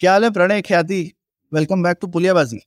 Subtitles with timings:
[0.00, 0.62] क्या हाल है प्रणय?
[0.62, 1.12] ख्याति
[1.52, 2.60] वेलकम बैक टू पुलियाबाजी।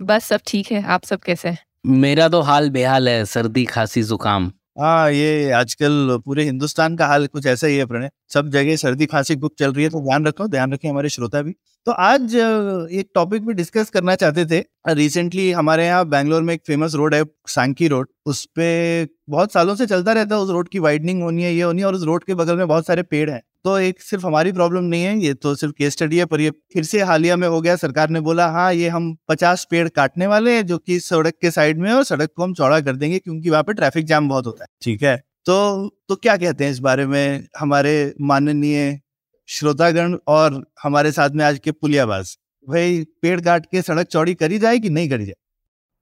[0.00, 1.58] बस सब ठीक है। आप सब कैसे हैं?
[1.86, 7.26] मेरा तो हाल बेहाल है सर्दी खांसी जुकाम। हाँ ये आजकल पूरे हिंदुस्तान का हाल
[7.26, 10.26] कुछ ऐसा ही है प्रणय। सब जगह सर्दी खांसी खूब चल रही है तो ध्यान
[10.26, 11.52] रखो ध्यान रखें हमारे श्रोता भी।
[11.86, 16.62] तो आज एक टॉपिक भी डिस्कस करना चाहते थे। रिसेंटली हमारे यहाँ बैंगलोर में एक
[16.66, 20.68] फ़ेमस रोड है सांकी रोड उस पे बहुत सालों से चलता रहता है उस रोड
[20.68, 23.02] की वाइडनिंग होनी है ये होनी है और उस रोड के बगल में बहुत सारे
[23.02, 26.24] पेड़ हैं। तो एक सिर्फ़ हमारी प्रॉब्लम नहीं है ये तो सिर्फ़ केस स्टडी है
[26.26, 29.66] पर ये फिर से हालिया में हो गया सरकार ने बोला हाँ ये हम पचास
[29.70, 32.54] पेड़ काटने वाले हैं जो कि सड़क के साइड में है और सड़क को हम
[32.54, 36.16] चौड़ा कर देंगे क्योंकि वहाँ पे ट्रैफ़िक जाम बहुत होता है। ठीक है। तो तो
[36.16, 37.46] क्या कहते हैं इस बारे में?
[37.58, 39.00] हमारे माननीय
[39.48, 44.58] श्रोतागण और हमारे साथ में आज के पुलियाबाज भाई पेड़ काट के सड़क चौड़ी करी
[44.58, 45.34] जाए कि नहीं करी जाए?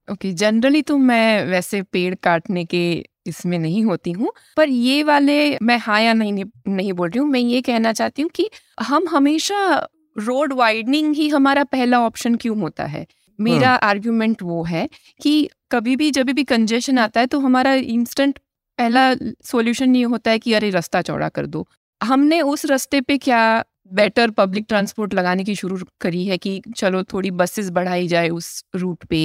[0.08, 2.82] ओके okay, जनरली तो मैं वैसे पेड़ काटने के
[3.28, 7.28] इसमें नहीं होती हूँ। पर ये वाले मैं हाँ या नहीं नहीं बोल रही हूँ।
[7.28, 8.48] मैं ये कहना चाहती हूँ कि
[8.80, 13.06] हम हमेशा रोड वाइडनिंग ही हमारा पहला ऑप्शन क्यों होता है?
[13.38, 14.88] मेरा आर्ग्यूमेंट वो है
[15.20, 18.38] कि कभी भी जब भी कंजेशन आता है तो हमारा इंस्टेंट
[18.78, 19.12] पहला
[19.44, 21.66] सॉल्यूशन ये होता है कि अरे रास्ता चौड़ा कर दो।
[22.00, 27.02] हमने उस रास्ते पे क्या बेटर पब्लिक ट्रांसपोर्ट लगाने की शुरू करी है कि चलो
[27.02, 29.22] थोड़ी बसेस बढ़ाई जाए उस रूट पे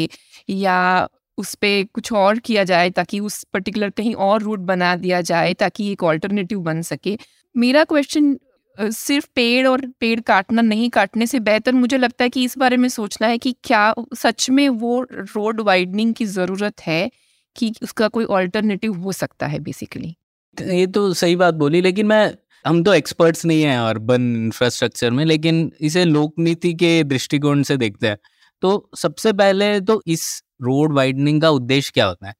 [0.50, 1.08] या
[1.44, 5.54] उस पे कुछ और किया जाए ताकि उस पर्टिकुलर कहीं और रूट बना दिया जाए
[5.56, 7.18] ताकि एक ऑल्टरनेटिव बन सके।
[7.56, 8.38] मेरा क्वेश्चन
[8.78, 12.78] सिर्फ़ पेड़ और पेड़ काटना, नहीं काटने से बेहतर मुझे लगता है कि इस बारे
[12.78, 17.10] में सोचना है कि क्या सच में वो रोड वाइडनिंग की ज़रूरत है
[17.56, 20.16] कि उसका कोई ऑल्टरनेटिव हो सकता है बेसिकली
[20.58, 22.34] ये तो सही बात बोली, लेकिन मैं,
[22.66, 27.78] हम तो एक्सपर्ट्स नहीं हैं अर्बन इंफ्रास्ट्रक्चर में, लेकिन इसे लोक नीति के दृष्टिकोण से
[27.78, 28.18] देखते हैं।
[28.64, 30.26] तो सबसे पहले तो इस
[30.64, 32.34] रोड वाइडनिंग का उद्देश्य क्या होता है?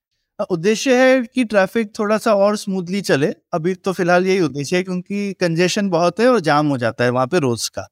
[0.52, 4.84] उद्देश्य है कि ट्रैफ़िक थोड़ा सा और स्मूथली चले। अभी तो फ़िलहाल यही उद्देश्य है
[4.84, 7.88] क्योंकि कंजेशन बहुत है और जाम हो जाता है वहाँ पे रोज का।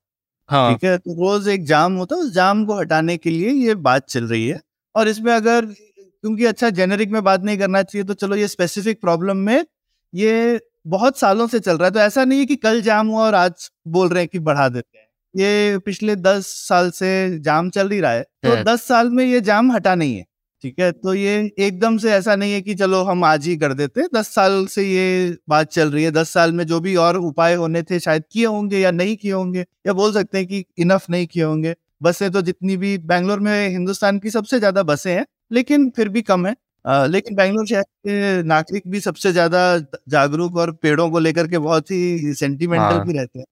[0.49, 0.97] हाँ। ठीक है?
[0.97, 4.25] तो रोज एक जाम होता है उस जाम को हटाने के लिए ये बात चल
[4.25, 4.59] रही है।
[4.95, 9.01] और इसमें अगर क्योंकि अच्छा जेनेरिक में बात नहीं करना चाहिए तो चलो ये स्पेसिफिक
[9.01, 9.65] प्रॉब्लम में
[10.13, 13.25] ये बहुत सालों से चल रहा है। तो ऐसा नहीं है कि कल जाम हुआ
[13.25, 15.00] और आज बोल रहे हैं कि बढ़ा देते हैं।
[15.35, 17.09] ये पिछले दस साल से
[17.41, 20.25] जाम चल ही रहा है तो दस साल में ये जाम हटा नहीं है
[20.63, 20.91] ठीक है?
[20.93, 24.27] तो ये एकदम से ऐसा नहीं है कि चलो हम आज ही कर देते दस
[24.29, 27.81] साल से ये बात चल रही है दस साल में जो भी और उपाय होने
[27.83, 31.27] थे शायद किए होंगे या नहीं किए होंगे या बोल सकते हैं कि इनफ नहीं
[31.27, 35.89] किए होंगे बसें तो जितनी भी बैंगलोर में हिंदुस्तान की सबसे ज़्यादा बसें हैं लेकिन
[35.91, 36.55] फिर भी कम है
[36.85, 39.61] अ, लेकिन बैंगलोर शहर के नागरिक भी सबसे ज़्यादा
[40.09, 43.45] जागरूक और पेड़ों को लेकर के बहुत ही सेंटिमेंटल हाँ। भी रहते हैं।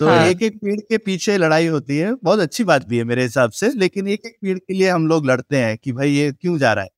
[0.00, 3.04] तो हाँ। एक एक पेड़ के पीछे लड़ाई होती है। बहुत अच्छी बात भी है
[3.04, 6.10] मेरे हिसाब से लेकिन एक एक पेड़ के लिए हम लोग लड़ते हैं कि भाई
[6.10, 6.90] ये क्यों जा रहा है।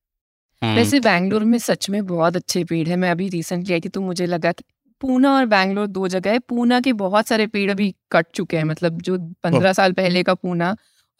[0.62, 3.88] हम्म, वैसे बैंगलोर में सच में बहुत अच्छे पेड़ है। मैं अभी रिसेंटली आई थी
[3.88, 4.64] तो मुझे लगा कि
[5.00, 8.64] पूना और बैंगलोर दो जगह है। पूना के बहुत सारे पेड़ अभी कट चुके हैं
[8.64, 10.70] मतलब जो पंद्रह साल पहले का पूना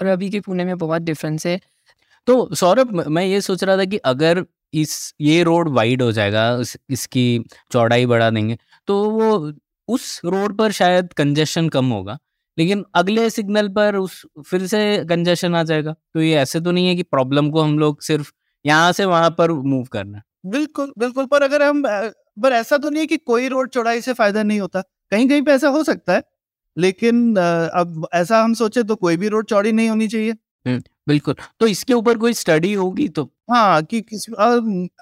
[0.01, 1.59] और अभी के पुणे में बहुत डिफरेंस है।
[2.27, 6.51] तो सौरभ मैं ये सोच रहा था कि अगर इस ये रोड वाइड हो जाएगा
[6.61, 8.59] इस, इसकी चौड़ाई बढ़ा देंगे
[8.89, 9.53] तो वो
[9.89, 12.19] उस रोड पर शायद कंजेशन कम होगा
[12.59, 16.87] लेकिन अगले सिग्नल पर उस फिर से कंजेशन आ जाएगा। तो ये ऐसे तो नहीं
[16.89, 18.33] है कि प्रॉब्लम को हम लोग सिर्फ़
[18.65, 21.83] यहाँ से वहाँ पर मूव करना बिल्कुल बिल्कुल पर अगर हम
[22.43, 24.81] पर ऐसा तो नहीं है कि कोई रोड चौड़ाई से फ़ायदा नहीं होता।
[25.13, 26.23] कहीं कहीं पे ऐसा हो सकता है
[26.77, 30.33] लेकिन अब ऐसा हम सोचे तो कोई भी रोड चौड़ी नहीं होनी चाहिए।
[31.09, 33.25] बिल्कुल। तो इसके ऊपर कोई स्टडी होगी तो?
[33.51, 34.47] हाँ कि किस अ,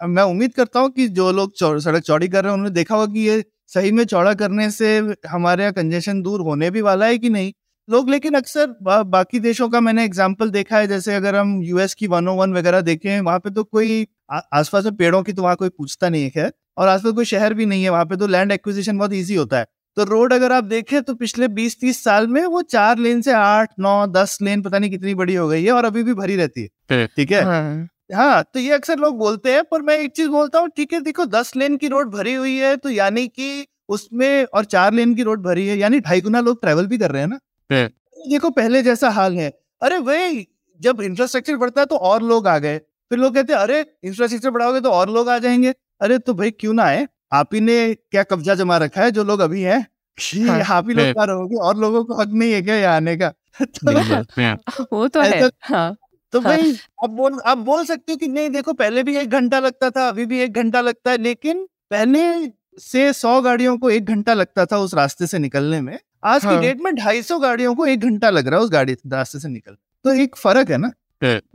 [0.04, 3.12] म- उम्मीद करता हूँ कि जो लोग सड़क चौड़ी कर रहे हैं उन्होंने देखा होगा
[3.12, 4.96] कि ये सही में चौड़ा करने से
[5.28, 7.52] हमारे यहाँ कंजेशन दूर होने भी वाला है कि नहीं?
[7.88, 11.94] लोग लेकिन अक्सर बा, बाकी देशों का मैंने एग्ज़ाम्पल देखा है जैसे अगर हम यूएस
[11.94, 15.56] की वन वन वगैरह देखें वहाँ पे तो कोई आसपास में पेड़ों की तो वहाँ
[15.56, 18.26] कोई पूछता नहीं है खैर और आसपास कोई शहर भी नहीं है वहाँ पे तो
[18.26, 22.26] लैंड एक्विजिशन बहुत ईजी होता है। तो रोड अगर आप देखें तो पिछले 20-30 साल
[22.26, 25.64] में वो चार लेन से आठ नौ दस लेन पता नहीं कितनी बड़ी हो गई
[25.64, 27.42] है और अभी भी भरी रहती है। ठीक है?
[27.44, 30.92] हाँ। हाँ तो ये अक्सर लोग बोलते हैं पर मैं एक चीज़ बोलता हूँ ठीक
[30.92, 34.92] है देखो दस लेन की रोड भरी हुई है तो यानी कि उसमें और चार
[34.92, 37.38] लेन की रोड भरी है यानी ढाई गुना लोग ट्रेवल भी कर रहे हैं ना।
[37.86, 39.48] तो देखो पहले जैसा हाल है
[39.82, 40.46] अरे भाई
[40.80, 42.78] जब इंफ्रास्ट्रक्चर बढ़ता है तो और लोग आ गए
[43.10, 46.50] फिर लोग कहते हैं अरे इंफ्रास्ट्रक्चर बढ़ाओगे तो और लोग आ जाएँगे। अरे तो भाई
[46.50, 49.86] क्यों ना आए आप ही ने क्या कब्जा जमा रखा है जो लोग अभी हैं?
[50.48, 53.16] हाँ। यहाँ भी लोग पार होंगे और लोगों को हक नहीं है क्या यहाँ आने
[53.16, 53.32] का?
[53.62, 55.96] तो वो तो है हाँ।
[56.32, 59.30] तो हाँ। भाई आप बोल आप बोल सकते हो कि नहीं देखो पहले भी एक
[59.30, 62.24] घंटा लगता था अभी भी एक घंटा लगता है लेकिन पहले
[62.80, 66.52] से सौ गाड़ियों को एक घंटा लगता था उस रास्ते से निकलने में आज हाँ।
[66.52, 68.96] की हाँ। डेट में ढाई सौ गाड़ियों को एक घंटा लग रहा है उस गाड़ी
[69.06, 70.92] रास्ते से निकल तो एक फ़र्क है ना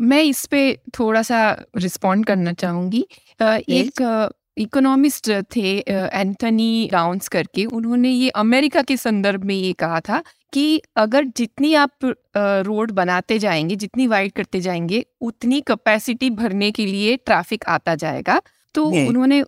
[0.01, 0.62] मैं इस पे
[1.00, 3.06] थोड़ा सा रिस्पॉन्ड करना चाहूँगी
[3.39, 10.21] एक इकोनॉमिस्ट थे एंथनी राउंस करके उन्होंने ये अमेरिका के संदर्भ में ये कहा था
[10.53, 11.92] कि अगर जितनी आप
[12.38, 18.42] रोड बनाते जाएँगे जितनी वाइड करते जाएँगे उतनी कैपेसिटी भरने के लिए ट्रैफ़िक आता जाएगा।
[18.75, 19.39] तो। उन्होंने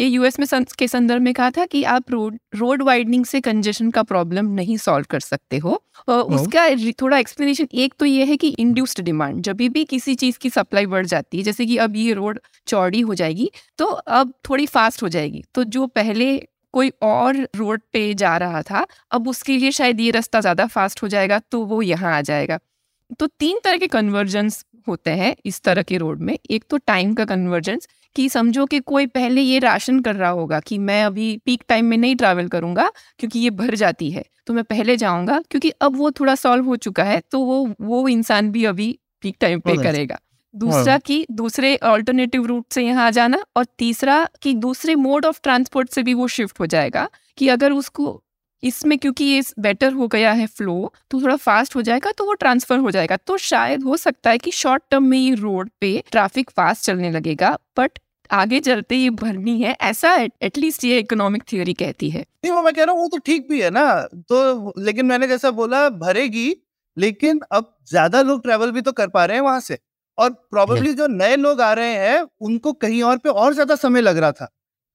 [0.00, 3.40] ये यूएस में सं- के संदर्भ में कहा था कि आप रोड रोड वाइडनिंग से
[3.40, 8.36] कंजेशन का प्रॉब्लम नहीं सॉल्व कर सकते हो। उसका थोड़ा एक्सप्लेनेशन एक तो ये है
[8.36, 11.96] कि इंड्यूस्ड डिमांड जब भी किसी चीज़ की सप्लाई बढ़ जाती है जैसे कि अब
[11.96, 16.92] ये रोड चौड़ी हो जाएगी तो अब थोड़ी फास्ट हो जाएगी। तो जो पहले कोई
[17.02, 21.08] और रोड पे जा रहा था अब उसके लिए शायद ये रास्ता ज़्यादा फास्ट हो
[21.08, 22.58] जाएगा तो वो यहाँ आ जाएगा।
[23.20, 27.14] तो तीन तरह के कन्वर्जेंस होते हैं इस तरह के रोड में। एक तो टाइम
[27.14, 31.36] का कन्वर्जेंस कि समझो कि कोई पहले ये राशन कर रहा होगा कि मैं अभी
[31.46, 35.40] पीक टाइम में नहीं ट्रैवल करूँगा क्योंकि ये भर जाती है तो मैं पहले जाऊँगा
[35.50, 39.36] क्योंकि अब वो थोड़ा सॉल्व हो चुका है तो वो वो इंसान भी अभी पीक
[39.40, 40.18] टाइम पे। करेगा।
[40.54, 45.40] दूसरा कि दूसरे ऑल्टरनेटिव रूट से यहाँ आ जाना और तीसरा कि दूसरे मोड ऑफ़
[45.42, 47.08] ट्रांसपोर्ट से भी वो शिफ्ट हो जाएगा
[47.38, 48.22] कि अगर उसको
[48.62, 52.34] इसमें क्योंकि ये बेटर हो गया है फ्लो तो थोड़ा फास्ट हो जाएगा तो वो
[52.34, 56.02] ट्रांसफ़र हो जाएगा। तो शायद हो सकता है कि शॉर्ट टर्म में ये रोड पे
[56.10, 57.98] ट्रैफ़िक फास्ट चलने लगेगा बट
[58.30, 62.72] आगे चलते ये भरनी है ऐसा एटलीस्ट ये इकोनॉमिक थियोरी कहती है। नहीं वो मैं
[62.74, 63.84] कह रहा हूँ वो तो ठीक भी है ना
[64.28, 66.54] तो लेकिन मैंने जैसा बोला भरेगी
[66.96, 69.78] लेकिन अब ज़्यादा लोग ट्रेवल भी तो कर पा रहे हैं वहाँ से।
[70.18, 74.00] और प्रॉब्लली जो नए लोग आ रहे हैं उनको कहीं और पे और ज़्यादा समय
[74.02, 74.48] लग रहा था।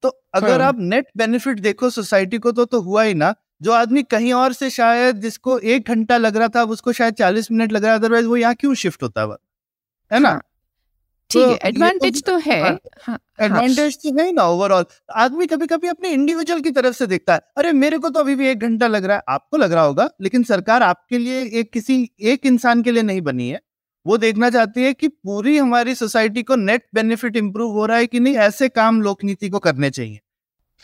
[0.03, 3.71] तो अगर हाँ। आप नेट बेनिफिट देखो सोसाइटी को तो तो हुआ ही ना। जो
[3.73, 7.71] आदमी कहीं और से शायद जिसको एक घंटा लग रहा था उसको शायद चालीस मिनट
[7.71, 9.27] लग रहा है अदरवाइज़ वो यहाँ क्यों शिफ्ट होता है
[10.11, 10.29] है ना?
[10.29, 10.41] हाँ,
[11.31, 12.71] ठीक तो है तो एडवांटेज तो है। हाँ,
[13.01, 14.85] हाँ, हाँ, एडवांटेज तो है ना ओवरऑल
[15.15, 18.35] आदमी कभी कभी अपने इंडिविजुअल की तरफ़ से देखता है अरे मेरे को तो अभी
[18.35, 21.71] भी एक घंटा लग रहा है। आपको लग रहा होगा लेकिन सरकार आपके लिए एक
[21.73, 23.61] किसी एक इंसान के लिए नहीं बनी है।
[24.05, 28.07] वो देखना चाहती है कि पूरी हमारी सोसाइटी को नेट बेनिफिट इंप्रूव हो रहा है
[28.07, 30.19] कि नहीं ऐसे काम लोक नीति को करने चाहिए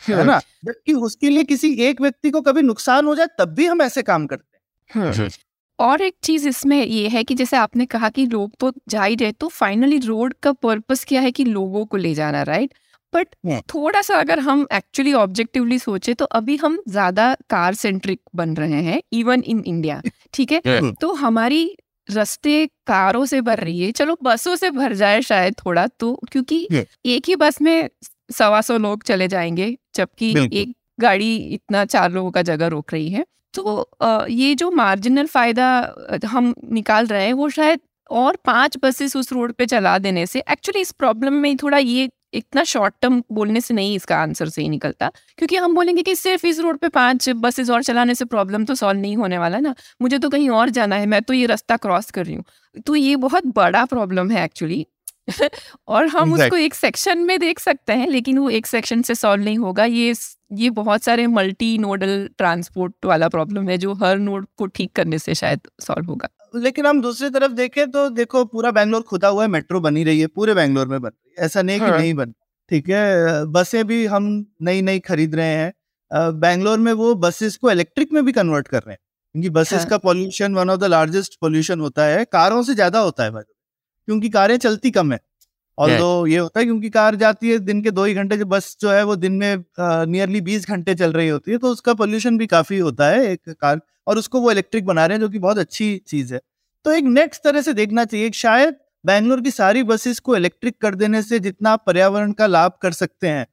[0.02, 0.40] है ना?
[0.64, 4.02] जबकि उसके लिए किसी एक व्यक्ति को कभी नुकसान हो जाए तब भी हम ऐसे
[4.02, 4.58] काम करते
[4.90, 5.28] हैं। हाँ।
[5.78, 9.14] और एक चीज़ इसमें ये है कि जैसे आपने कहा कि लोग तो जा ही
[9.14, 12.74] रहे तो फाइनली रोड का पर्पस क्या है कि लोगों को ले जाना राइट
[13.12, 13.26] बट
[13.68, 18.82] थोड़ा सा अगर हम एक्चुअली ऑब्जेक्टिवली सोचे तो अभी हम ज़्यादा कार सेंट्रिक बन रहे
[18.82, 20.02] हैं इवन इन इंडिया
[20.34, 20.60] ठीक है।
[20.92, 21.64] तो हमारी
[22.10, 26.66] रास्ते कारों से भर रही है। चलो बसों से भर जाए शायद थोड़ा तो क्योंकि
[26.72, 26.84] Yeah.
[27.06, 27.88] एक ही बस में
[28.32, 33.08] सवा सौ लोग चले जाएँगे जबकि एक गाड़ी इतना चार लोगों का जगह रोक रही
[33.10, 33.24] है।
[33.54, 33.88] तो
[34.30, 35.68] ये जो मार्जिनल फ़ायदा
[36.26, 37.80] हम निकाल रहे हैं वो शायद
[38.10, 42.08] और पाँच बसेस उस रोड पे चला देने से एक्चुअली इस प्रॉब्लम में थोड़ा ये
[42.32, 46.46] इतना शॉर्ट टर्म बोलने से नहीं इसका आंसर सही निकलता। क्योंकि हम बोलेंगे कि सिर्फ़
[46.46, 49.74] इस रोड पे पाँच बसेस और चलाने से प्रॉब्लम तो सॉल्व नहीं होने वाला ना।
[50.02, 52.44] मुझे तो कहीं और जाना है मैं तो ये रास्ता क्रॉस कर रही हूँ।
[52.86, 54.86] तो ये बहुत बड़ा प्रॉब्लम है एक्चुअली
[55.88, 56.42] और हम exactly.
[56.42, 59.84] उसको एक सेक्शन में देख सकते हैं लेकिन वो एक सेक्शन से सॉल्व नहीं होगा।
[59.84, 60.14] ये
[60.54, 65.18] ये बहुत सारे मल्टी नोडल ट्रांसपोर्ट वाला प्रॉब्लम है जो हर नोड को ठीक करने
[65.18, 69.42] से शायद सॉल्व होगा। लेकिन हम दूसरी तरफ़ देखें तो देखो पूरा बैंगलोर खुदा हुआ
[69.42, 71.98] है मेट्रो बनी रही है पूरे बैंगलोर में बन रही है। ऐसा नहीं कि हाँ।
[71.98, 72.32] नहीं बन
[72.70, 73.44] ठीक है?
[73.46, 74.24] बसें भी हम
[74.62, 75.72] नई नई खरीद रहे हैं।
[76.40, 78.98] बैंगलोर में वो बसेस को इलेक्ट्रिक में भी कन्वर्ट कर रहे हैं
[79.34, 82.98] क्योंकि बसेस हाँ। का pollution one of the largest pollution होता है कारों से ज़्यादा
[83.00, 83.42] होता है भाई
[84.08, 85.20] क्योंकि कारें चलती कम है।
[85.78, 88.44] और तो ये होता है क्योंकि कार जाती है दिन के दो ही घंटे जो
[88.46, 89.64] बस जो है वो दिन में
[90.06, 93.50] नियरली बीस घंटे चल रही होती है तो उसका पोल्यूशन भी काफ़ी होता है एक
[93.52, 96.40] कार और उसको वो इलेक्ट्रिक बना रहे हैं जो कि बहुत अच्छी चीज़ है।
[96.84, 100.94] तो एक नेक्स्ट तरह से देखना चाहिए शायद बैंगलोर की सारी बसेस को इलेक्ट्रिक कर
[100.94, 103.46] देने से जितना आप पर्यावरण का लाभ कर सकते हैं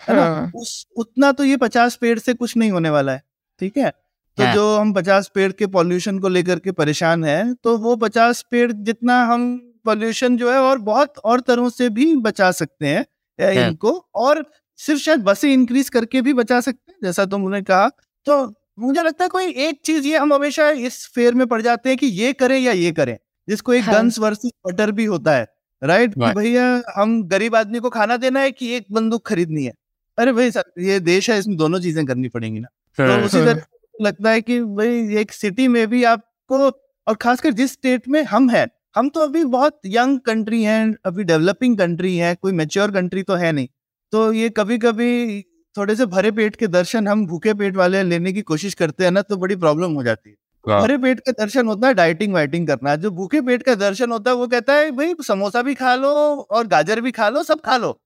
[0.00, 3.22] है ना हाँ। उस उतना तो ये पचास पेड़ से कुछ नहीं होने वाला है
[3.60, 3.90] ठीक है
[4.38, 7.96] तो हाँ। जो हम पचास पेड़ के पॉल्यूशन को लेकर के परेशान है तो वो
[7.96, 9.44] पचास पेड़ जितना हम
[9.84, 13.04] पॉल्यूशन जो है और बहुत और तरह से भी बचा सकते हैं
[13.38, 14.44] हाँ। इनको और
[14.78, 17.88] सिर्फ़ शायद बसें इंक्रीज करके भी बचा सकते हैं जैसा तुमने कहा
[18.26, 18.42] तो
[18.78, 21.98] मुझे लगता है कोई एक चीज़ ये हम हमेशा इस फेयर में पड़ जाते हैं
[21.98, 23.16] कि ये करें या ये करें
[23.48, 25.46] जिसको एक। गन्स वर्सेस बटर भी होता है
[25.82, 26.18] राइट.
[26.18, 29.72] भैया हम गरीब आदमी को खाना देना है कि एक बंदूक खरीदनी है
[30.18, 33.62] अरे भाई सर ये देश है इसमें दोनों चीज़ें करनी पड़ेंगी ना तो उसी तरह
[34.02, 36.58] लगता है कि भाई एक सिटी में भी आपको
[37.06, 41.24] और खासकर जिस स्टेट में हम हैं हम तो अभी बहुत यंग कंट्री हैं अभी
[41.24, 43.68] डेवलपिंग कंट्री है कोई मेच्योर कंट्री तो है नहीं
[44.12, 45.44] तो ये कभी कभी
[45.76, 49.10] थोड़े से भरे पेट के दर्शन हम भूखे पेट वाले लेने की कोशिश करते हैं
[49.10, 52.66] ना तो बड़ी प्रॉब्लम हो जाती है। भरे पेट का दर्शन होता है डाइटिंग वाइटिंग
[52.66, 55.94] करना जो भूखे पेट का दर्शन होता है वो कहता है भाई समोसा भी खा
[55.94, 56.10] लो
[56.50, 57.98] और गाजर भी खा लो सब खा लो।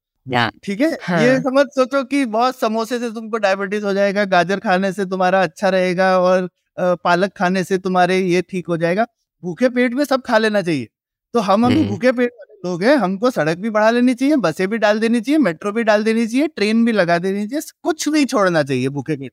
[0.64, 0.90] ठीक है?
[1.02, 5.04] हाँ। ये समझ सोचो कि बहुत समोसे से तुमको डायबिटीज़ हो जाएगा गाजर खाने से
[5.06, 9.06] तुम्हारा अच्छा रहेगा और पालक खाने से तुम्हारे ये ठीक हो जाएगा।
[9.42, 10.88] भूखे पेट में सब खा लेना चाहिए।
[11.35, 12.32] तो हम अभी हम्म। भूखे पेट
[12.66, 15.82] लोग हैं हमको सड़क भी बढ़ा लेनी चाहिए बसें भी डाल देनी चाहिए मेट्रो भी
[15.85, 19.32] डाल देनी चाहिए ट्रेन भी लगा देनी चाहिए कुछ नहीं छोड़ना चाहिए भूखे पेट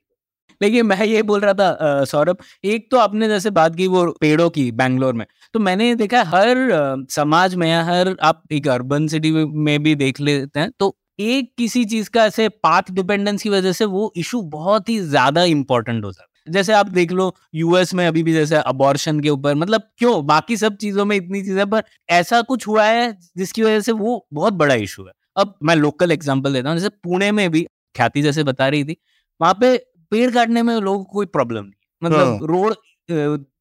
[0.61, 4.49] लेकिन मैं ये बोल रहा था सौरभ एक तो आपने जैसे बात की वो पेड़ों
[4.51, 9.07] की बैंगलोर में तो मैंने देखा हर अ, समाज में या हर आप एक अर्बन
[9.07, 13.49] सिटी में भी देख लेते हैं तो एक किसी चीज़ का ऐसे पाथ डिपेंडेंस की
[13.49, 17.33] वजह से वो इशू बहुत ही ज़्यादा इंपॉर्टेंट हो जाता है। जैसे आप देख लो
[17.55, 20.25] यूएस में अभी भी जैसे अबॉर्शन के ऊपर मतलब क्यों?
[20.27, 24.25] बाकी सब चीज़ों में इतनी चीज़ें पर ऐसा कुछ हुआ है जिसकी वजह से वो
[24.33, 27.63] बहुत बड़ा इशू है। अब मैं लोकल एग्ज़ाम्पल देता हूँ जैसे पुणे में भी
[27.95, 28.97] ख्याति जैसे बता रही थी
[29.39, 29.77] वहाँ पे
[30.11, 32.75] पेड़ काटने में लोगों को कोई प्रॉब्लम नहीं मतलब हाँ। रोड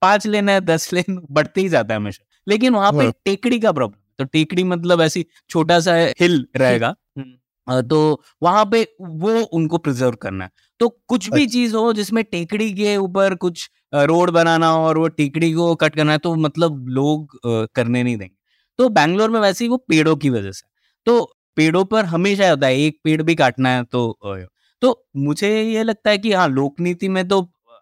[0.03, 3.59] पाँच लेन है दस लेन बढ़ते ही जाता है हमेशा। लेकिन वहाँ पे हाँ। टेकड़ी
[3.61, 6.95] का प्रॉब्लम तो टेकड़ी मतलब ऐसी छोटा सा हिल रहेगा
[7.67, 7.99] तो
[8.43, 10.51] वहाँ पे वो उनको प्रिजर्व करना है।
[10.83, 14.99] तो कुछ भी अच्छा। चीज़ हो जिसमें टेकड़ी के ऊपर कुछ रोड बनाना हो और
[14.99, 17.39] वो टेकड़ी को कट करना है तो मतलब लोग
[17.75, 18.35] करने नहीं देंगे।
[18.79, 20.67] तो बैंगलोर में वैसे ही वो पेड़ों की वजह से।
[21.07, 21.21] तो
[21.57, 24.37] पेड़ों पर हमेशा होता है एक पेड़ भी काटना है तो
[24.83, 27.41] तो मुझे ये लगता है कि हाँ लोक नीति में तो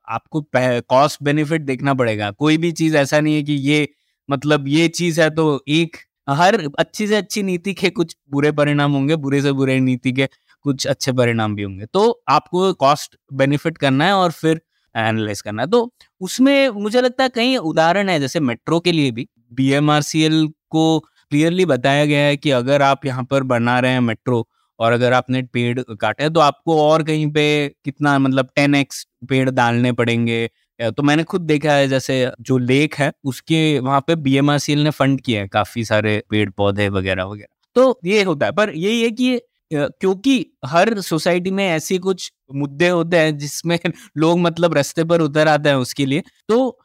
[0.09, 3.89] आपको कॉस्ट बेनिफिट देखना पड़ेगा। कोई भी चीज़ ऐसा नहीं है कि ये
[4.29, 5.97] मतलब ये चीज़ है तो एक
[6.31, 10.29] हर अच्छी से अच्छी नीति के कुछ बुरे परिणाम होंगे बुरे से बुरे नीति के।
[10.65, 14.61] कुछ अच्छे परिणाम भी होंगे। तो आपको कॉस्ट बेनिफिट करना है और फिर
[14.95, 15.91] एनालाइज करना है। तो
[16.21, 21.65] उसमें मुझे लगता है कई उदाहरण है, जैसे मेट्रो के लिए भी। बीएमआरसीएल को क्लियरली
[21.67, 24.47] बताया गया है कि अगर आप यहाँ पर बना रहे हैं मेट्रो
[24.81, 27.45] और अगर आपने पेड़ काटे तो आपको और कहीं पे
[27.85, 30.49] कितना मतलब टेन एक्स पेड़ डालने पड़ेंगे।
[30.81, 35.21] तो मैंने खुद देखा है, जैसे जो लेक है, उसके वहाँ पे बीएमआरसीएल ने फंड
[35.21, 39.11] किया है काफ़ी सारे पेड़ पौधे वगैरह वगैरह। तो ये होता है, पर यही है
[39.11, 39.41] कि
[39.71, 43.79] क्योंकि हर सोसाइटी में ऐसे कुछ मुद्दे होते हैं जिसमें
[44.17, 46.79] लोग मतलब रास्ते पर उतर आते हैं उसके लिए तो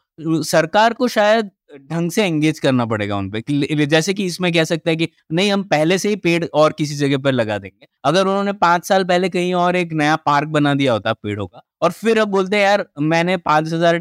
[0.44, 1.50] सरकार को शायद
[1.82, 5.50] ढंग से एंगेज करना पड़ेगा उन पे जैसे कि इसमें कह सकता है कि नहीं,
[5.52, 9.04] हम पहले से ही पेड़ और किसी जगह पर लगा देंगे। अगर उन्होंने पाँच साल
[9.04, 12.56] पहले कहीं और एक नया पार्क बना दिया होता पेड़ों का, और फिर अब बोलते
[12.56, 13.98] हैं, यार, मैंने पाँच हज़ार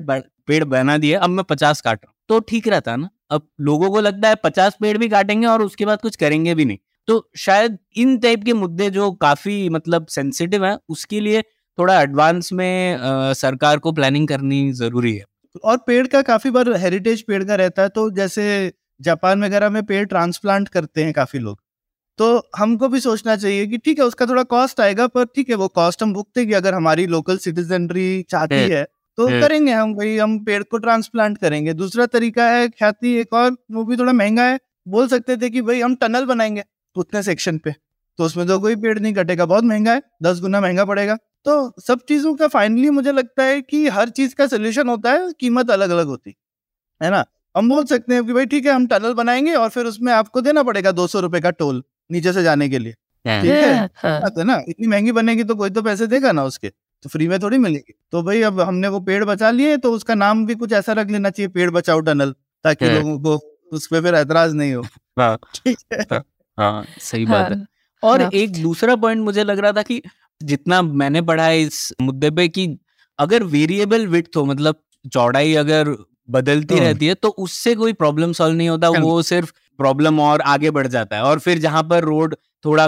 [0.48, 3.90] पेड़ बना दिए, अब मैं पचास काट रहा हूँ। तो ठीक रहता ना। अब लोगों
[3.92, 6.78] को लगता है पचास पेड़ भी काटेंगे और उसके बाद कुछ करेंगे भी नहीं।
[7.08, 11.42] तो शायद इन टाइप के मुद्दे जो काफ़ी मतलब सेंसिटिव है उसके लिए
[11.78, 15.24] थोड़ा एडवांस में अ, सरकार को प्लानिंग करनी ज़रूरी है।
[15.64, 18.46] और पेड़ का काफ़ी बार हेरिटेज पेड़ का रहता है तो जैसे
[19.00, 21.60] जापान वगैरह में पेड़ ट्रांसप्लांट करते हैं काफ़ी लोग।
[22.20, 25.56] तो हमको भी सोचना चाहिए कि ठीक है उसका थोड़ा कॉस्ट आएगा पर ठीक है
[25.56, 28.84] वो कॉस्ट हम भुगतेंगे अगर हमारी लोकल सिटीजनरी चाहती है
[29.18, 33.58] तो। करेंगे हम भाई हम पेड़ को ट्रांसप्लांट करेंगे। दूसरा तरीका है ख्याति एक और
[33.72, 36.64] वो भी थोड़ा महँगा है बोल सकते थे कि भाई हम टनल बनाएँगे।
[36.96, 37.74] उतने सेक्शन पे।
[38.20, 41.74] तो उसमें तो कोई पेड़ नहीं कटेगा। बहुत महँगा है। दस गुना महँगा पड़ेगा। तो
[41.82, 45.70] सब चीज़ों का फाइनली मुझे लगता है कि हर चीज़ का सोल्यूशन होता है। कीमत
[45.72, 46.36] अलग अलग होती।
[47.02, 47.26] है ना?
[47.58, 50.42] हम बोल सकते हैं कि भाई ठीक है हम टनल बनाएँगे और फिर उसमें आपको
[50.42, 53.76] देना पड़ेगा दो सौ रुपए का टोल नीचे से जाने के लिए। ठीक है?
[53.96, 54.62] हाँ, बात है ना?
[54.70, 56.70] इतनी महँगी बनेगी तो कोई तो पैसे देगा ना उसके।
[57.04, 60.16] तो फ्री में थोड़ी मिलेगी। तो भाई अब हमने वो पेड़ बचा लिए तो उसका
[60.16, 62.32] नाम भी कुछ ऐसा रख लेना चाहिए पेड़ बचाओ टनल
[62.66, 63.36] ताकि हाँ। लोगों को
[63.72, 64.84] उस पर फिर ऐतराज नहीं हो।
[65.20, 66.22] हाँ। ठीक है।
[66.58, 67.66] हाँ सही बात है हाँ,
[68.04, 70.02] और। एक दूसरा पॉइंट मुझे लग रहा था कि
[70.42, 72.68] जितना मैंने पढ़ा है इस मुद्दे पे कि
[73.20, 74.82] अगर वेरिएबल विड्थ हो मतलब
[75.14, 75.96] चौड़ाई अगर
[76.30, 80.42] बदलती। रहती है तो उससे कोई प्रॉब्लम सॉल्व नहीं होता हाँ। वो सिर्फ़ प्रॉब्लम और
[80.42, 82.36] आगे बढ़ जाता है और फिर जहाँ पर रोड
[82.66, 82.88] थोड़ा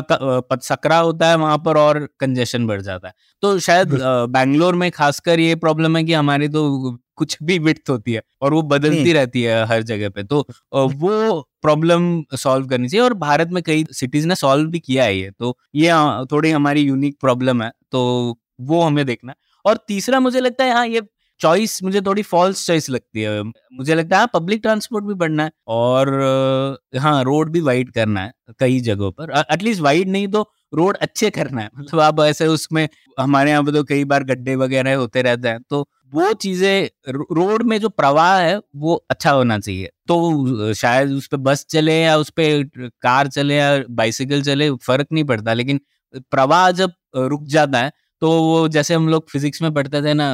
[0.61, 3.89] सकरा होता है वहाँ पर और कंजेशन बढ़ जाता है तो शायद
[4.29, 8.53] बैंगलोर में खासकर ये प्रॉब्लम है कि हमारी तो कुछ भी विड्थ होती है और
[8.53, 10.39] वो बदलती। रहती है हर जगह पे तो
[10.73, 15.17] वो प्रॉब्लम सॉल्व करनी चाहिए और भारत में कई सिटीज़ ने सॉल्व भी किया है
[15.17, 15.91] ये। तो ये
[16.31, 20.73] थोड़ी हमारी यूनिक प्रॉब्लम है तो वो हमें देखना है। और तीसरा मुझे लगता है
[20.73, 21.01] हाँ ये
[21.41, 25.51] चॉइस मुझे थोड़ी फॉल्स चॉइस लगती है। मुझे लगता है पब्लिक ट्रांसपोर्ट भी बढ़ना है
[25.69, 26.09] और
[26.97, 30.41] हाँ रोड भी वाइड करना है कई जगहों पर। एटलीस्ट वाइड नहीं तो
[30.73, 32.87] रोड अच्छे करना है। मतलब आप ऐसे उसमें
[33.19, 36.89] हमारे यहाँ पे तो कई बार गड्ढे वगैरह होते रहते हैं तो वो चीज़ें
[37.31, 41.99] रोड में जो प्रवाह है वो अच्छा होना चाहिए। तो शायद उस पर बस चले
[42.01, 45.79] या उस पर कार चले या बाइसिकल चले फ़र्क नहीं पड़ता। लेकिन
[46.31, 50.27] प्रवाह जब रुक जाता है तो वो जैसे हम लोग फिजिक्स में पढ़ते थे ना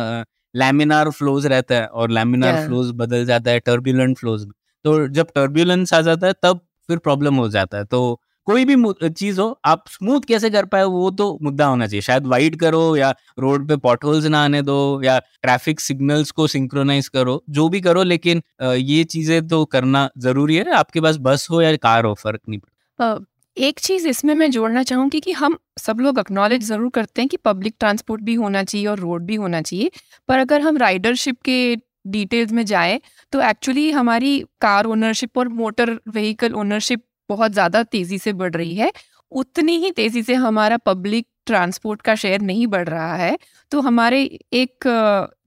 [0.54, 2.66] लैमिनार फ्लोज रहता है और लैमिनार Yeah.
[2.66, 4.52] फ्लोज बदल जाता है टर्बुलेंट फ्लोज में।
[4.86, 6.60] तो जब टर्बुलेंस आ जाता है तब
[6.90, 8.76] फिर प्रॉब्लम हो जाता है। तो कोई भी
[9.10, 12.96] चीज़ हो, आप स्मूथ कैसे कर पाए वो तो मुद्दा होना चाहिए। शायद वाइड करो
[12.98, 17.82] या रोड पे पॉटहोल्स ना आने दो या ट्रैफ़िक सिग्नल्स को सिंक्रोनाइज करो, जो भी
[17.82, 22.14] करो, लेकिन ये चीज़ें तो करना ज़रूरी है। आपके पास बस हो या कार हो,
[22.16, 23.26] फ़र्क नहीं पड़ता।
[23.58, 27.38] एक चीज़ इसमें मैं जोड़ना चाहूँगी कि हम सब लोग अक्नॉलेज ज़रूर करते हैं कि
[27.46, 29.92] पब्लिक ट्रांसपोर्ट भी होना चाहिए और रोड भी होना चाहिए।
[30.30, 31.76] पर अगर हम राइडरशिप के
[32.08, 33.00] डिटेल्स में जाएँ
[33.34, 38.75] तो एक्चुअली हमारी कार ओनरशिप और मोटर व्हीकल ओनरशिप बहुत ज़्यादा तेज़ी से बढ़ रही
[38.75, 38.92] है।
[39.32, 43.38] उतनी ही तेज़ी से हमारा पब्लिक ट्रांसपोर्ट का शेयर नहीं बढ़ रहा है।
[43.72, 44.22] तो हमारे
[44.54, 44.88] एक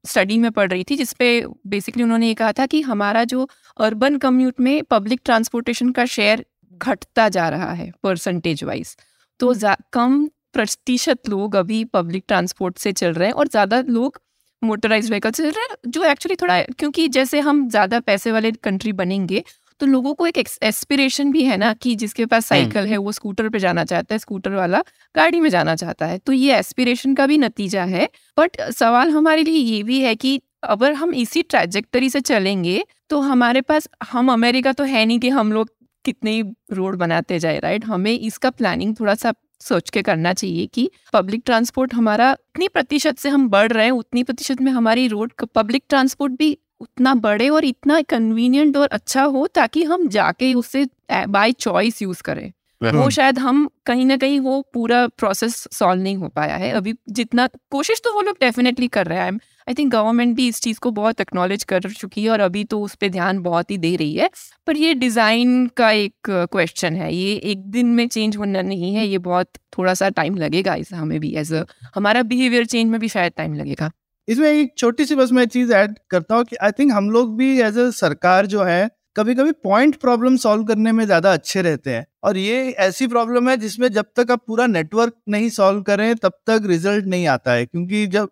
[0.06, 1.28] स्टडी में पढ़ रही थी जिसपे
[1.66, 6.44] बेसिकली उन्होंने ये कहा था कि हमारा जो अर्बन कम्यूट में पब्लिक ट्रांसपोर्टेशन का शेयर
[6.80, 8.96] घटता जा रहा है परसेंटेज वाइज
[9.40, 9.52] तो
[9.92, 14.20] कम प्रतिशत लोग अभी पब्लिक ट्रांसपोर्ट से चल रहे हैं और ज़्यादा लोग
[14.62, 18.52] मोटराइज व्हीकल से चल रहे हैं जो एक्चुअली थोड़ा क्योंकि जैसे हम ज़्यादा पैसे वाले
[18.60, 19.42] कंट्री बनेंगे
[19.80, 23.48] तो लोगों को एक एस्पिरेशन भी है ना कि जिसके पास साइकिल है वो स्कूटर
[23.48, 24.82] पे जाना चाहता है स्कूटर वाला
[25.14, 29.42] गाड़ी में जाना चाहता है। तो ये एस्पिरेशन का भी नतीजा है। बट सवाल हमारे
[29.42, 34.32] लिए ये भी है कि अगर हम इसी ट्रैजेक्टरी से चलेंगे तो हमारे पास हम
[34.32, 35.70] अमेरिका तो है नहीं कि हम लोग
[36.04, 36.42] कितने ही
[36.72, 41.42] रोड बनाते जाए राइट हमें इसका प्लानिंग थोड़ा सा सोच के करना चाहिए कि पब्लिक
[41.44, 45.82] ट्रांसपोर्ट हमारा इतनी प्रतिशत से हम बढ़ रहे हैं उतनी प्रतिशत में हमारी रोड पब्लिक
[45.88, 51.52] ट्रांसपोर्ट भी उतना बड़े और इतना कन्वीनियंट और अच्छा हो ताकि हम जाके उसे बाय
[51.52, 56.28] चॉइस यूज़ करें। वो शायद हम कहीं ना कहीं वो पूरा प्रोसेस सॉल्व नहीं हो
[56.28, 60.36] पाया है। अभी जितना कोशिश तो वो लोग डेफिनेटली कर रहे हैं। आई थिंक गवर्नमेंट
[60.36, 63.40] भी इस चीज़ को बहुत एक्नॉलेज कर चुकी है और अभी तो उस पर ध्यान
[63.42, 64.30] बहुत ही दे रही है।
[64.66, 69.06] पर ये डिज़ाइन का एक क्वेश्चन है। ये एक दिन में चेंज होना नहीं है।
[69.06, 71.64] ये बहुत थोड़ा सा टाइम लगेगा इस हमें भी। एज अ
[71.94, 73.90] हमारा बिहेवियर चेंज में भी शायद टाइम लगेगा।
[74.28, 77.36] इसमें एक छोटी सी बस मैं चीज़ ऐड करता हूँ कि आई थिंक हम लोग
[77.36, 81.62] भी एज अ सरकार जो है कभी कभी पॉइंट प्रॉब्लम सॉल्व करने में ज़्यादा अच्छे
[81.62, 85.80] रहते हैं। और ये ऐसी प्रॉब्लम है जिसमें जब तक आप पूरा नेटवर्क नहीं सॉल्व
[85.82, 88.28] करें, तब तक रिज़ल्ट नहीं आता है। क्योंकि जब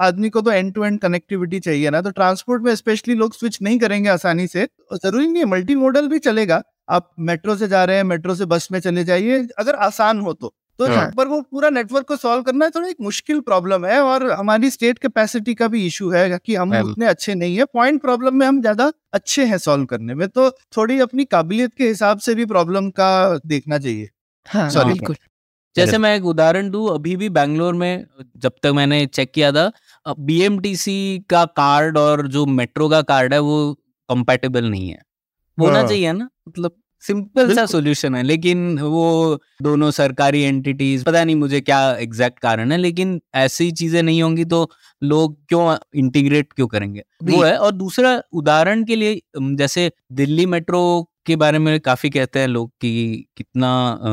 [0.00, 3.58] आदमी को तो एंड टू एंड कनेक्टिविटी चाहिए ना तो ट्रांसपोर्ट में स्पेशली लोग स्विच
[3.62, 7.84] नहीं करेंगे आसानी से। ज़रूरी नहीं है मल्टी मॉडल भी चलेगा। आप मेट्रो से जा
[7.84, 10.54] रहे हैं मेट्रो से बस में चले जाइए, अगर आसान हो तो।
[10.86, 14.30] तो हाँ। पर वो पूरा नेटवर्क को सॉल्व करना थोड़ा एक मुश्किल प्रॉब्लम है और
[14.30, 18.34] हमारी स्टेट कैपेसिटी का भी इशू है कि हम उतने अच्छे नहीं है पॉइंट प्रॉब्लम
[18.34, 22.34] में हम ज़्यादा अच्छे हैं सॉल्व करने में तो थोड़ी अपनी काबिलियत के हिसाब से
[22.34, 24.10] भी प्रॉब्लम का देखना चाहिए
[24.46, 24.88] हाँ Sorry.
[24.88, 25.16] बिल्कुल
[25.76, 29.70] जैसे मैं एक उदाहरण दूँ अभी भी बैंगलोर में जब तक मैंने चेक किया था
[30.18, 33.74] बीएमटीसी का कार्ड और जो मेट्रो का कार्ड है वो
[34.08, 35.02] कंपैटिबल नहीं है
[35.58, 41.24] होना हाँ। चाहिए ना मतलब सिंपल सा सोल्यूशन है लेकिन वो दोनों सरकारी एंटिटीज पता
[41.24, 44.68] नहीं मुझे क्या एग्जैक्ट कारण है लेकिन ऐसी चीज़ें नहीं होंगी तो
[45.02, 47.02] लोग क्यों इंटीग्रेट क्यों करेंगे?
[47.24, 52.38] वो है। और दूसरा उदाहरण के लिए जैसे दिल्ली मेट्रो के बारे में काफ़ी कहते
[52.38, 53.70] हैं लोग कि कितना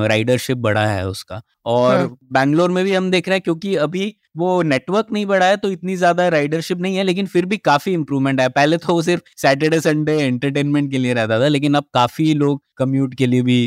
[0.07, 4.15] राइडरशिप बढ़ा है उसका। और हाँ। बैंगलोर में भी हम देख रहे हैं क्योंकि अभी
[4.37, 7.93] वो नेटवर्क नहीं बढ़ा है तो इतनी ज़्यादा राइडरशिप नहीं है लेकिन फिर भी काफ़ी
[7.93, 11.85] इंप्रूवमेंट है पहले तो वो सिर्फ़ सैटरडे संडे एंटरटेनमेंट के लिए रहता था लेकिन अब
[11.93, 13.57] काफ़ी लोग कम्यूट के लिए भी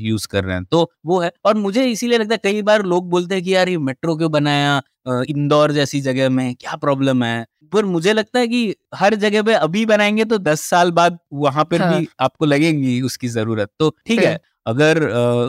[0.00, 3.08] यूज़ कर रहे हैं। तो वो है। और मुझे इसीलिए लगता है कई बार लोग
[3.10, 4.80] बोलते हैं कि यार ये मेट्रो क्यों बनाया?
[5.06, 9.54] इंदौर जैसी जगह में क्या प्रॉब्लम है पर मुझे लगता है कि हर जगह पे
[9.54, 13.96] अभी बनाएँगे तो दस साल बाद वहाँ पर हाँ। भी आपको लगेंगी उसकी ज़रूरत तो
[14.06, 14.98] ठीक है। अगर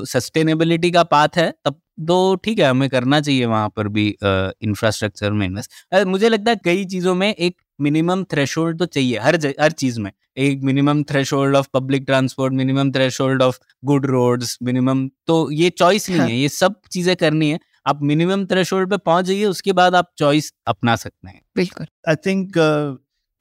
[0.08, 5.32] सस्टेनेबिलिटी का पाथ है तब तो ठीक है हमें करना चाहिए वहाँ पर भी इंफ्रास्ट्रक्चर
[5.32, 9.72] में इन्वेस्ट मुझे लगता है कई चीज़ों में एक मिनिमम थ्रेशोल्ड तो चाहिए हर हर
[9.72, 15.52] चीज़ में एक minimum threshold of public transport minimum threshold of good roads minimum तो
[15.52, 19.26] ये चॉइस नहीं हाँ। है ये सब चीज़ें करनी है आप मिनिमम थ्रेशोल्ड पे पहुँच
[19.26, 22.52] जाइए उसके बाद आप चॉइस अपना सकते हैं। बिल्कुल। आई थिंक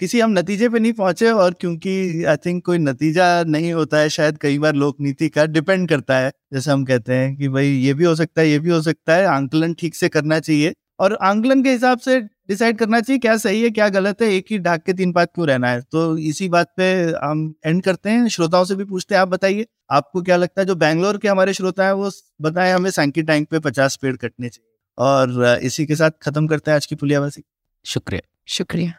[0.00, 4.08] किसी हम नतीजे पे नहीं पहुँचे और क्योंकि आई थिंक कोई नतीजा नहीं होता है
[4.08, 7.68] शायद कई बार लोक नीति का डिपेंड करता है जैसे हम कहते हैं कि भाई
[7.68, 10.72] ये भी हो सकता है ये भी हो सकता है आंकलन ठीक से करना चाहिए।
[11.00, 14.46] और आंकलन के हिसाब से डिसाइड करना चाहिए क्या सही है क्या गलत है एक
[14.50, 15.80] ही ढाक के तीन पात क्यों रहना है?
[15.82, 16.90] तो इसी बात पे
[17.22, 20.66] हम एंड करते हैं। श्रोताओं से भी पूछते हैं आप बताइए आपको क्या लगता है
[20.66, 22.10] जो बैंगलोर के हमारे श्रोता हैं वो
[22.42, 24.66] बताएँ हमें सैंकी टैंक पे पचास पेड़ कटने चाहिए।
[24.98, 27.42] और इसी के साथ खत्म करते हैं आज की पुलियावासी
[27.84, 28.92] शुक्रिया। शुक्रिया।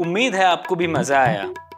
[0.00, 1.52] उम्मीद है आपको भी मज़ा आया।